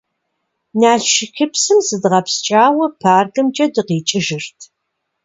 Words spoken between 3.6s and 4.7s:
дыкъикӀыжырт.